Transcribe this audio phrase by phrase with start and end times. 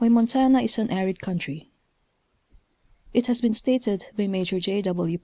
[0.01, 1.69] Wuy Montana its an Arip Country.
[3.13, 4.81] It has been stated by Major J.
[4.81, 5.19] W.